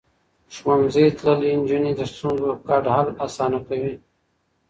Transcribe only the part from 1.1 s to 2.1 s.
تللې نجونې د